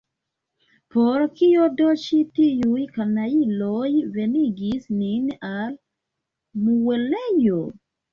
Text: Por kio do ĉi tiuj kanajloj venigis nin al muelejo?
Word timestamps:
Por 0.93 1.23
kio 1.41 1.65
do 1.81 1.89
ĉi 2.03 2.21
tiuj 2.39 2.85
kanajloj 2.95 3.89
venigis 4.15 4.87
nin 5.03 5.29
al 5.51 5.77
muelejo? 6.63 7.61